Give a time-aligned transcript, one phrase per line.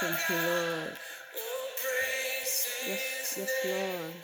[0.00, 0.92] Thank you, Lord.
[2.86, 4.14] Yes, yes, Lord.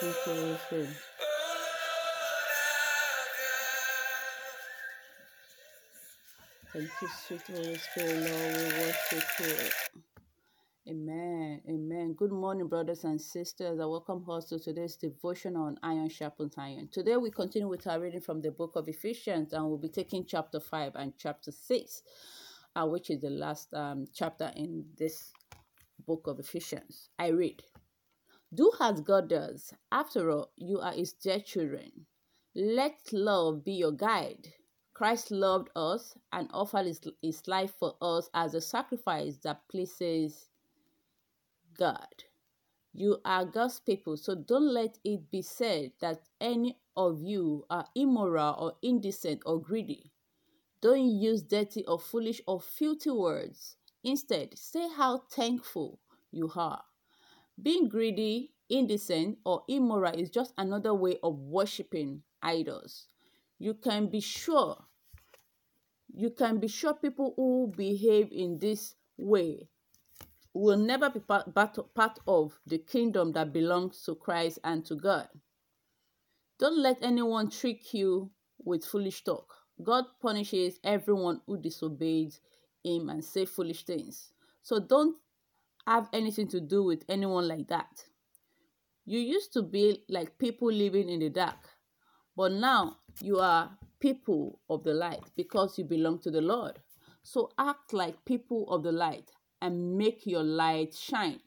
[0.00, 0.88] Thank you, Spirit.
[6.72, 8.56] Thank you, sweet Holy Spirit, Lord.
[8.56, 10.15] We worship you.
[10.88, 11.60] Amen.
[11.68, 12.12] Amen.
[12.12, 13.80] Good morning, brothers and sisters.
[13.80, 16.88] I welcome us to today's devotion on iron sharpens iron.
[16.92, 20.24] Today we continue with our reading from the book of Ephesians and we'll be taking
[20.24, 22.02] chapter 5 and chapter 6,
[22.76, 25.32] uh, which is the last um, chapter in this
[26.06, 27.08] book of Ephesians.
[27.18, 27.64] I read
[28.54, 29.74] Do as God does.
[29.90, 32.06] After all, you are his dear children.
[32.54, 34.46] Let love be your guide.
[34.94, 40.46] Christ loved us and offered his, his life for us as a sacrifice that pleases
[41.76, 42.24] God.
[42.92, 47.86] You are God's people, so don't let it be said that any of you are
[47.94, 50.12] immoral or indecent or greedy.
[50.80, 53.76] Don't use dirty or foolish or filthy words.
[54.02, 55.98] Instead, say how thankful
[56.30, 56.82] you are.
[57.60, 63.08] Being greedy, indecent, or immoral is just another way of worshiping idols.
[63.58, 64.84] You can be sure
[66.16, 69.68] you can be sure people who behave in this way
[70.60, 75.28] will never be part, part of the kingdom that belongs to Christ and to God.
[76.58, 78.30] Don't let anyone trick you
[78.64, 79.52] with foolish talk.
[79.82, 82.40] God punishes everyone who disobeys
[82.82, 84.32] him and say foolish things.
[84.62, 85.16] So don't
[85.86, 88.04] have anything to do with anyone like that.
[89.04, 91.68] You used to be like people living in the dark,
[92.36, 93.70] but now you are
[94.00, 96.78] people of the light because you belong to the Lord.
[97.22, 99.30] So act like people of the light
[99.66, 101.40] and make your light shine.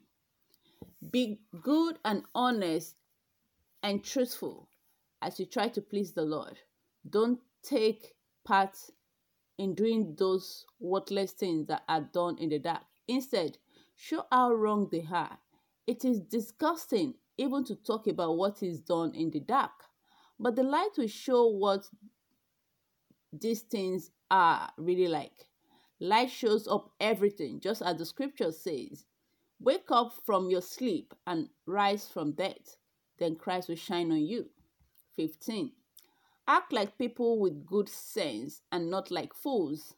[1.10, 2.96] Be good and honest
[3.82, 4.68] and truthful
[5.22, 6.60] as you try to please the Lord.
[7.10, 8.76] Don't take part
[9.58, 12.84] in doing those worthless things that are done in the dark.
[13.08, 13.58] Instead,
[13.96, 15.38] show how wrong they are.
[15.88, 19.72] It is disgusting even to talk about what is done in the dark,
[20.38, 21.86] but the light will show what
[23.32, 25.49] these things are really like.
[26.00, 29.06] Light shows up everything, just as the scripture says.
[29.60, 32.78] Wake up from your sleep and rise from death,
[33.18, 34.50] then Christ will shine on you.
[35.16, 35.72] 15.
[36.48, 39.94] Act like people with good sense and not like fools.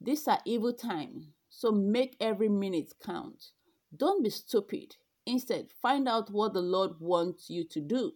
[0.00, 3.52] These are evil times, so make every minute count.
[3.96, 4.96] Don't be stupid.
[5.24, 8.12] Instead, find out what the Lord wants you to do.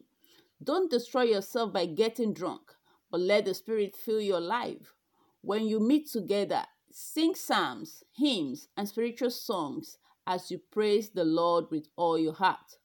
[0.62, 2.72] Don't destroy yourself by getting drunk,
[3.10, 4.94] but let the Spirit fill your life.
[5.40, 6.64] When you meet together,
[6.94, 12.76] Sing psalms, hymns, and spiritual songs as you praise the Lord with all your heart.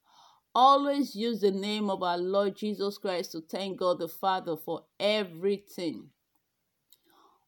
[0.54, 4.86] Always use the name of our Lord Jesus Christ to thank God the Father for
[4.98, 6.08] everything.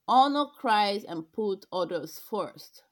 [0.06, 2.82] Honor Christ and put others first.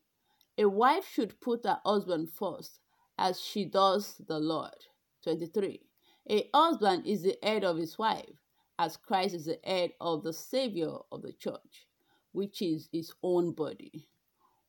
[0.57, 2.81] A wife should put her husband first
[3.19, 4.87] as she does the Lord.
[5.25, 5.83] 23.
[6.31, 8.41] A husband is the head of his wife
[8.79, 11.88] as Christ is the head of the Savior of the church
[12.33, 14.09] which is his own body.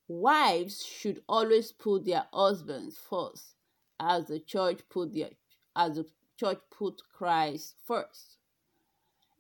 [0.08, 3.56] Wives should always put their husbands first,
[4.00, 5.30] as the church put their
[5.76, 6.06] as the
[6.38, 8.38] church put Christ first.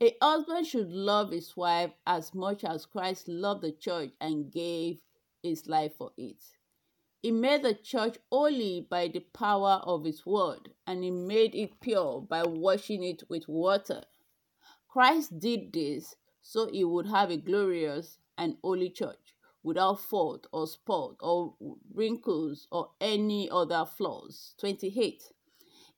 [0.01, 4.99] A husband should love his wife as much as Christ loved the church and gave
[5.43, 6.41] his life for it.
[7.21, 11.81] He made the church holy by the power of his word, and he made it
[11.81, 14.03] pure by washing it with water.
[14.87, 16.15] Christ did this
[16.49, 21.53] so he would have a glorious and holy church without fault or spot or
[21.93, 24.55] wrinkles or any other flaws.
[24.59, 25.21] 28.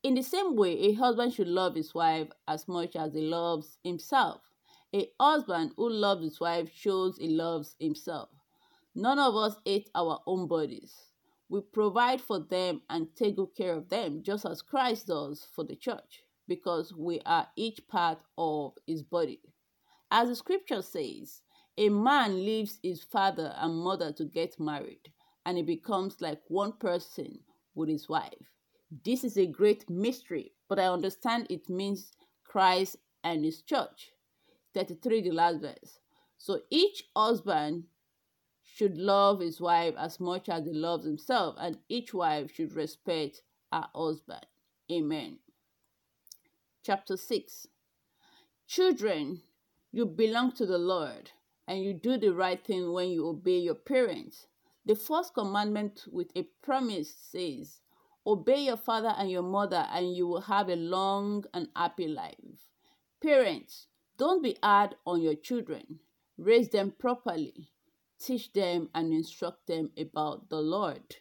[0.04, 3.78] In the same way, a husband should love his wife as much as he loves
[3.82, 4.42] himself.
[4.94, 8.28] A husband who loves his wife shows he loves himself.
[8.94, 10.94] None of us hate our own bodies.
[11.48, 15.64] We provide for them and take good care of them, just as Christ does for
[15.64, 19.40] the church, because we are each part of his body.
[20.12, 21.42] As the scripture says,
[21.78, 25.14] a man leaves his father and mother to get married,
[25.46, 27.40] and he becomes like one person
[27.76, 28.52] with his wife.
[29.06, 32.12] This is a great mystery, but I understand it means
[32.44, 34.12] Christ and his church.
[34.74, 36.00] 33, the last verse.
[36.38, 37.86] So each husband
[38.64, 43.44] should love his wife as much as he loves himself, and each wife should respect
[43.72, 44.46] her husband.
[44.92, 45.40] Amen.
[46.84, 47.68] Chapter 6
[48.68, 49.42] Children,
[49.92, 51.32] you belong to the Lord,
[51.68, 54.48] and you do the right thing when you obey your parents.
[54.86, 57.82] The first commandment with a promise says,
[58.26, 62.70] Obey your father and your mother, and you will have a long and happy life.
[63.22, 66.00] Parents, don't be hard on your children.
[66.38, 67.70] Raise them properly.
[68.20, 71.18] Teach them and instruct them about the Lord.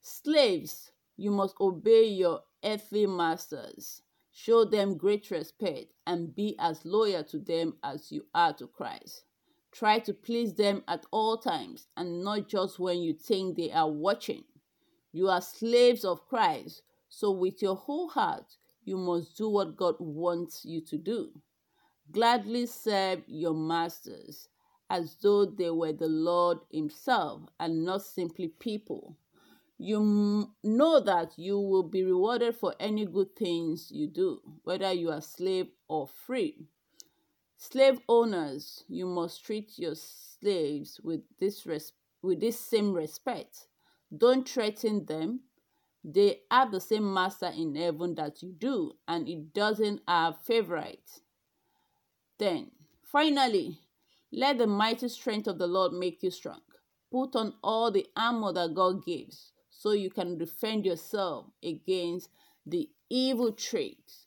[0.00, 4.02] Slaves, you must obey your earthly masters.
[4.36, 9.22] Show them great respect and be as loyal to them as you are to Christ.
[9.70, 13.88] Try to please them at all times and not just when you think they are
[13.88, 14.42] watching.
[15.12, 19.94] You are slaves of Christ, so with your whole heart, you must do what God
[20.00, 21.30] wants you to do.
[22.10, 24.48] Gladly serve your masters
[24.90, 29.16] as though they were the Lord Himself and not simply people.
[29.84, 35.10] You know that you will be rewarded for any good things you do, whether you
[35.10, 36.68] are slave or free.
[37.58, 41.92] Slave owners, you must treat your slaves with this res-
[42.22, 43.66] with this same respect
[44.16, 45.40] don't threaten them.
[46.04, 51.20] They have the same master in heaven that you do, and it doesn't have favorites.
[52.38, 52.72] Then,
[53.02, 53.80] finally,
[54.32, 56.62] let the mighty strength of the Lord make you strong.
[57.10, 59.52] Put on all the armor that God gives
[59.84, 62.30] so you can defend yourself against
[62.64, 64.24] the evil tricks.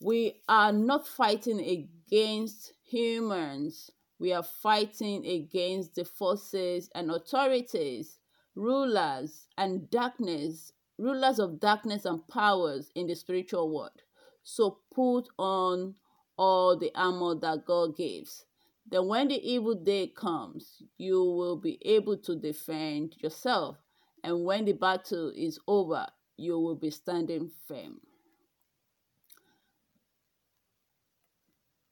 [0.00, 3.90] We are not fighting against humans,
[4.20, 8.20] we are fighting against the forces and authorities
[8.54, 14.02] rulers and darkness, rulers of darkness and powers in the spiritual world.
[14.44, 15.96] So put on
[16.36, 18.44] all the armor that God gives.
[18.88, 23.78] Then, when the evil day comes, you will be able to defend yourself.
[24.22, 26.06] And when the battle is over,
[26.36, 28.00] you will be standing firm.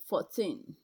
[0.05, 0.76] 14.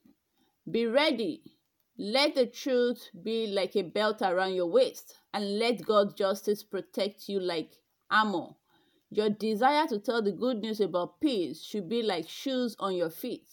[0.69, 1.53] Be ready
[1.97, 7.29] let the truth be like a belt around your waist, and let God's justice protect
[7.29, 7.77] you like
[8.09, 8.55] armor.
[9.11, 13.11] Your desire to tell the good news about peace should be like shoes on your
[13.11, 13.47] feet.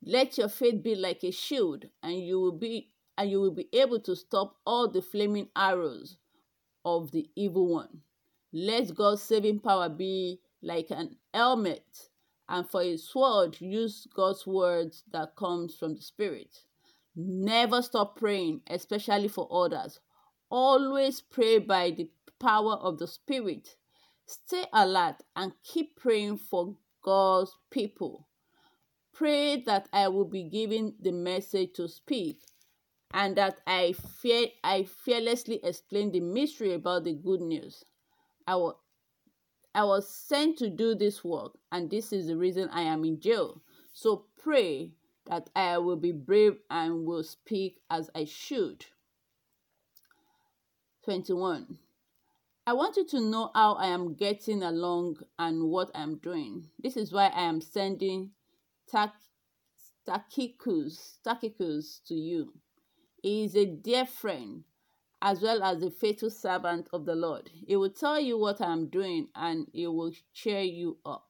[0.00, 3.68] Let your faith be like a shield, and you will be and you will be
[3.72, 6.16] able to stop all the flaming arrows
[6.84, 8.02] of the evil one.
[8.52, 12.08] Let God's saving power be like an helmet,
[12.48, 16.64] and for a sword, use God's words that comes from the Spirit.
[17.16, 20.00] Never stop praying, especially for others.
[20.50, 23.76] Always pray by the power of the Spirit.
[24.26, 28.28] Stay alert and keep praying for God's people.
[29.12, 32.42] Pray that I will be given the message to speak
[33.14, 37.84] and that I fear I fearlessly explain the mystery about the good news.
[38.46, 38.74] I was,
[39.74, 43.20] I was sent to do this work, and this is the reason I am in
[43.20, 43.62] jail.
[43.92, 44.92] So pray
[45.26, 48.86] that I will be brave and will speak as I should.
[51.04, 51.78] 21.
[52.64, 56.68] I want you to know how I am getting along and what I am doing.
[56.78, 58.30] This is why I am sending
[58.88, 59.18] Tychicus,
[61.24, 62.52] Tychicus to you.
[63.22, 64.64] He is a dear friend
[65.22, 67.50] as well as a faithful servant of the Lord.
[67.66, 71.28] He will tell you what I am doing and he will cheer you up.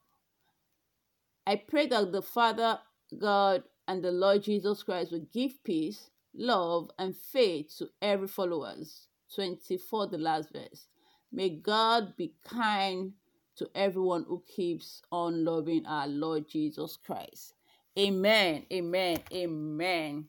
[1.47, 2.79] I pray that the Father
[3.19, 9.09] God and the Lord Jesus Christ will give peace, love, and faith to every followers.
[9.35, 10.87] 24, the last verse.
[11.33, 13.13] May God be kind
[13.57, 17.55] to everyone who keeps on loving our Lord Jesus Christ.
[17.99, 18.65] Amen.
[18.73, 19.19] Amen.
[19.33, 20.27] Amen.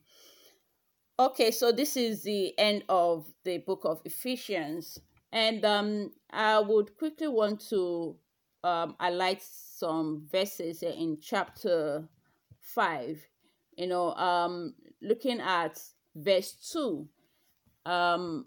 [1.18, 4.98] Okay, so this is the end of the book of Ephesians.
[5.32, 8.16] And um, I would quickly want to
[8.64, 12.08] um, highlight some verses in chapter
[12.60, 13.20] 5
[13.76, 15.78] you know um looking at
[16.14, 17.06] verse 2
[17.84, 18.46] um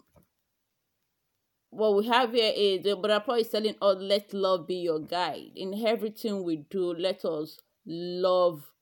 [1.70, 5.00] what we have here is the brother Paul is telling us let love be your
[5.00, 5.52] guide.
[5.54, 8.72] In everything we do let us love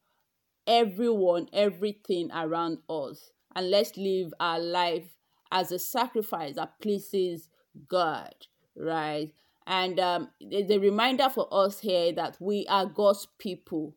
[0.66, 5.16] everyone everything around us and let's live our life
[5.50, 7.48] as a sacrifice that pleases
[7.88, 8.34] god
[8.76, 9.32] right
[9.66, 13.96] and um, there's a reminder for us here that we are god's people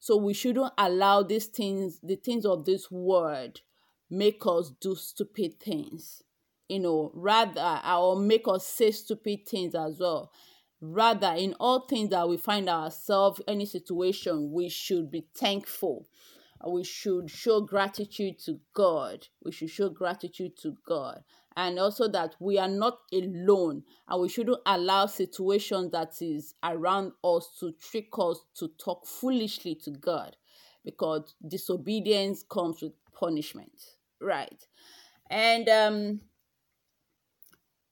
[0.00, 3.60] so we shouldn't allow these things, the things of this world,
[4.08, 6.22] make us do stupid things.
[6.70, 10.32] You know, rather, or make us say stupid things as well.
[10.80, 16.08] Rather, in all things that we find ourselves, any situation, we should be thankful.
[16.66, 19.26] We should show gratitude to God.
[19.42, 21.22] We should show gratitude to God.
[21.56, 27.12] And also that we are not alone and we shouldn't allow situations that is around
[27.24, 30.36] us to trick us to talk foolishly to God
[30.84, 33.72] because disobedience comes with punishment.
[34.20, 34.64] Right.
[35.30, 36.20] And um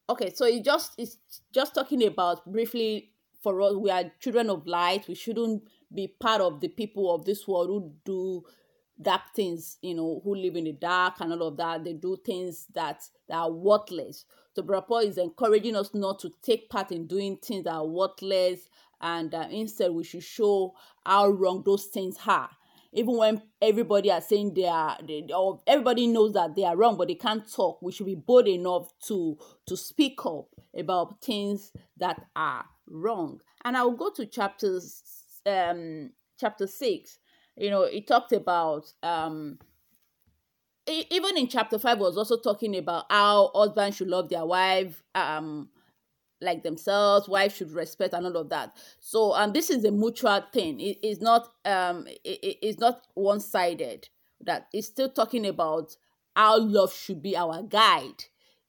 [0.09, 1.19] okay so it just it's
[1.53, 5.09] just talking about briefly for us we are children of light.
[5.09, 5.63] We shouldn't
[5.95, 8.45] be part of the people of this world who do
[9.01, 11.85] dark things you know who live in the dark and all of that.
[11.85, 14.25] They do things that, that are worthless.
[14.55, 17.87] So brother paul is encouraging us not to take part in doing things that are
[17.87, 18.69] worthless
[19.01, 20.75] and uh, instead we should show
[21.07, 22.51] how wrong those things are.
[22.93, 26.97] Even when everybody are saying they are they, or everybody knows that they are wrong
[26.97, 31.71] but they can't talk we should be bold enough to to speak up about things
[31.97, 33.41] that are wrong.
[33.65, 35.03] And i'll go to chapters
[35.49, 37.19] um chapter 6
[37.57, 39.59] you know it talked about um
[40.87, 45.69] even in chapter 5 was also talking about how husbands should love their wife um
[46.41, 48.77] like themselves wife should respect and all of that.
[49.01, 50.81] So um this is a mutual thing.
[50.81, 54.09] It is not um it, it's not one-sided.
[54.41, 55.97] That it's still talking about
[56.37, 58.25] how love should be our guide.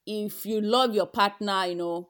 [0.05, 2.09] If you love your partner you know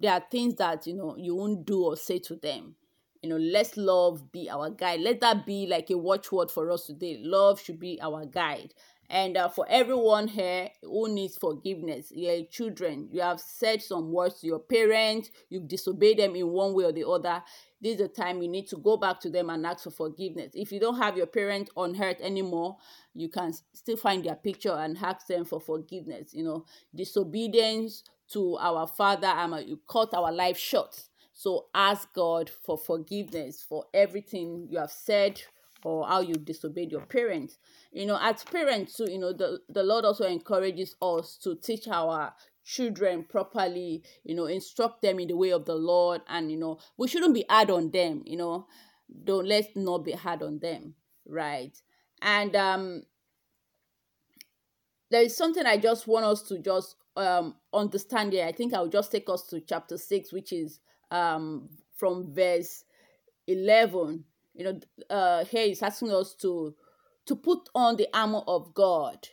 [0.00, 2.76] there are things that you know you won't do or say to them
[3.24, 6.86] you know let love be our guide let that be like a watchword for us
[6.86, 8.74] today love should be our guide
[9.10, 14.40] and uh, for everyone here who needs forgiveness, your children, you have said some words
[14.40, 17.42] to your parents, you've disobeyed them in one way or the other.
[17.80, 20.52] This is the time you need to go back to them and ask for forgiveness.
[20.54, 22.78] If you don't have your parent on earth anymore,
[23.14, 26.32] you can still find their picture and ask them for forgiveness.
[26.32, 26.64] You know,
[26.94, 30.98] disobedience to our father, um, you cut our life short.
[31.34, 35.42] So ask God for forgiveness for everything you have said,
[35.84, 37.58] or how you disobeyed your parents.
[37.92, 41.86] You know, as parents too, you know, the, the Lord also encourages us to teach
[41.88, 42.32] our
[42.64, 46.22] children properly, you know, instruct them in the way of the Lord.
[46.28, 48.66] And, you know, we shouldn't be hard on them, you know.
[49.24, 50.94] Don't let's not be hard on them,
[51.26, 51.76] right?
[52.22, 53.02] And um
[55.10, 58.46] there is something I just want us to just um understand here.
[58.46, 60.80] I think I'll just take us to chapter six, which is
[61.14, 62.84] um from verse
[63.46, 64.80] 11 you know
[65.10, 66.74] uh here he's asking us to
[67.26, 69.28] to put on the armor of god.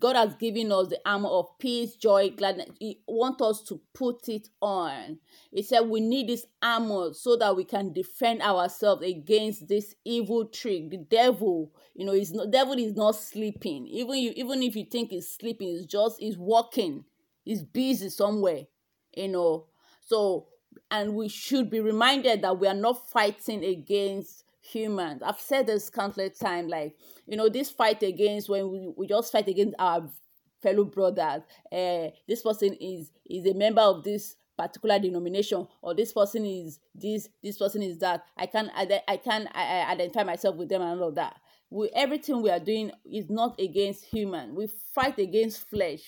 [0.00, 2.70] God has given us the armor of peace joy gladness.
[2.80, 5.18] He wants us to put it on.
[5.50, 10.46] He said we need this armor so that we can defend ourselves against this evil
[10.46, 10.90] trick.
[10.90, 13.86] The devil you know is not devil is not sleeping.
[13.86, 17.04] Even you even if you think he's sleeping he's just he's walking.
[17.44, 18.62] He's busy somewhere
[19.14, 19.66] you know.
[20.00, 20.48] So
[20.90, 25.22] and we should be reminded that we are not fighting against humans.
[25.24, 29.32] I've said this countless times, like, you know, this fight against when we, we just
[29.32, 30.08] fight against our
[30.62, 31.42] fellow brothers.
[31.70, 36.78] Uh, this person is is a member of this particular denomination or this person is
[36.94, 40.82] this this person is that i can i, I can I, identify myself with them
[40.82, 41.36] and all of that
[41.70, 46.02] we everything we are doing is not against human we fight against flesh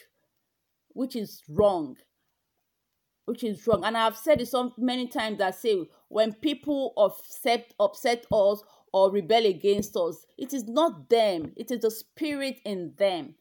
[0.89, 1.97] which is wrong
[3.27, 3.85] which is wrong.
[3.85, 8.63] And I've said it so many times that say when people upset upset us
[8.93, 13.35] or rebel against us, it is not them, it is the spirit in them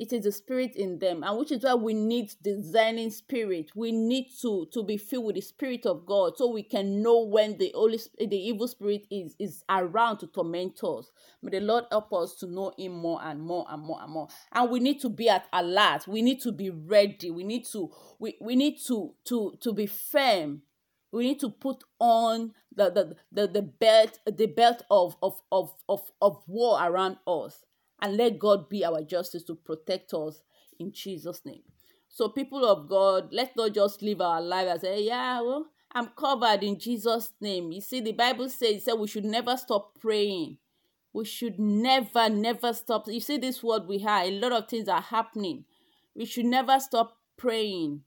[0.00, 3.70] it is the spirit in them and which is why we need discerning spirit.
[3.74, 7.20] We need to to be filled with the spirit of god so we can know
[7.20, 11.10] when the holy the evil spirit is is around to torment us.
[11.42, 14.28] May the lord help us to know him more and more and more and more.
[14.52, 16.08] And we need to be at alert.
[16.08, 17.30] We need to be ready.
[17.30, 20.62] We need to we, we need to to to be firm.
[21.12, 25.74] We need to put on the the the, the belt the belt of of of
[25.90, 27.66] of, of war around us
[28.02, 30.42] and let God be our justice to protect us
[30.78, 31.62] in Jesus' name.
[32.08, 35.66] So, people of God, let's not just live our life and say, eh, Yeah, well,
[35.92, 37.72] I'm covered in Jesus' name.
[37.72, 40.58] You see, the Bible says that we should never stop praying.
[41.12, 43.08] We should never, never stop.
[43.08, 45.64] You see, this word we have, a lot of things are happening.
[46.14, 48.02] We should never stop praying.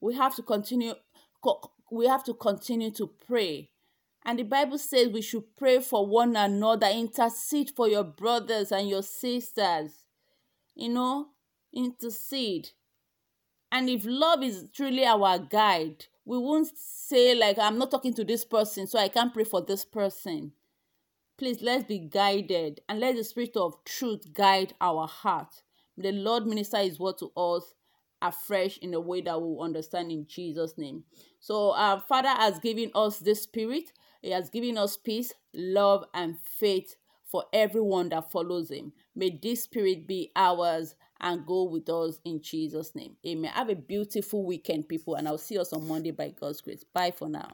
[0.00, 0.94] We have to continue.
[1.90, 3.70] We have to continue to pray.
[4.24, 8.88] And the Bible says we should pray for one another, intercede for your brothers and
[8.88, 10.06] your sisters.
[10.74, 11.28] You know,
[11.72, 12.70] intercede.
[13.72, 18.24] And if love is truly our guide, we won't say, like, I'm not talking to
[18.24, 20.52] this person, so I can't pray for this person.
[21.38, 25.62] Please, let's be guided and let the Spirit of truth guide our heart.
[25.96, 27.74] The Lord minister His word to us
[28.20, 31.04] afresh in a way that we understand in Jesus' name.
[31.38, 36.38] So, our Father has given us this Spirit he has given us peace, love, and
[36.38, 38.92] faith for everyone that follows Him.
[39.14, 43.16] May this spirit be ours and go with us in Jesus' name.
[43.26, 43.50] Amen.
[43.52, 46.84] Have a beautiful weekend, people, and I'll see us on Monday by God's grace.
[46.84, 47.48] Bye for now.